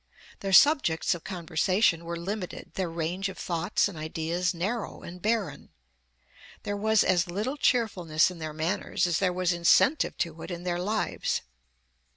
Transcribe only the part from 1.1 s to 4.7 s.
of conversation were limited, their range of thoughts and ideas